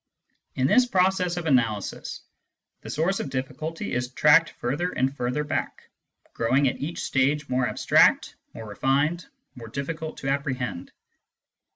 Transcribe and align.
In 0.55 0.65
this 0.65 0.87
process 0.87 1.37
of 1.37 1.45
analysis, 1.45 2.21
the 2.81 2.89
source 2.89 3.19
of 3.19 3.29
difficulty 3.29 3.93
is 3.93 4.09
tracked 4.11 4.49
further 4.49 4.89
and 4.91 5.15
further 5.15 5.43
back, 5.43 5.89
growing 6.33 6.67
at 6.67 6.79
each 6.81 7.03
stage 7.03 7.47
more 7.49 7.67
abstract, 7.67 8.35
more 8.55 8.67
refined, 8.67 9.27
more 9.55 9.67
difficult 9.67 10.17
to 10.17 10.27
apprehend. 10.29 10.91